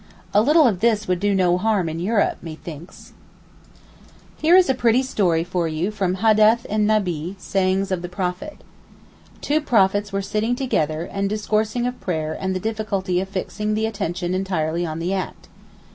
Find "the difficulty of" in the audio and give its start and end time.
12.55-13.29